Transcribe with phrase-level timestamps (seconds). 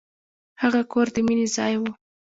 [0.61, 1.83] هغه کور د مینې ځای و.